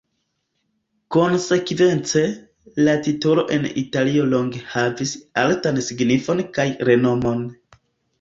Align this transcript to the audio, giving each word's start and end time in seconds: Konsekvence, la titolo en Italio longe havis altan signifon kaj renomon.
Konsekvence, 1.15 2.23
la 2.87 2.95
titolo 3.07 3.43
en 3.57 3.67
Italio 3.81 4.25
longe 4.31 4.63
havis 4.71 5.13
altan 5.43 5.77
signifon 5.89 6.43
kaj 6.57 6.67
renomon. 6.91 7.45